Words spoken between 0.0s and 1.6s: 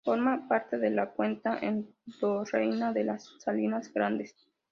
Forma parte de la cuenca